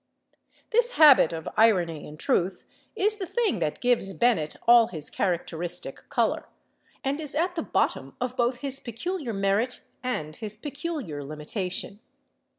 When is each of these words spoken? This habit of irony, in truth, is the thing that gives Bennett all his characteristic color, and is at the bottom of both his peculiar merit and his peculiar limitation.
This 0.71 0.93
habit 0.93 1.31
of 1.31 1.47
irony, 1.55 2.07
in 2.07 2.17
truth, 2.17 2.65
is 2.95 3.17
the 3.17 3.27
thing 3.27 3.59
that 3.59 3.79
gives 3.79 4.13
Bennett 4.15 4.55
all 4.67 4.87
his 4.87 5.11
characteristic 5.11 6.09
color, 6.09 6.49
and 7.03 7.21
is 7.21 7.35
at 7.35 7.53
the 7.53 7.61
bottom 7.61 8.15
of 8.19 8.35
both 8.35 8.61
his 8.61 8.79
peculiar 8.79 9.31
merit 9.31 9.83
and 10.03 10.35
his 10.37 10.57
peculiar 10.57 11.23
limitation. 11.23 11.99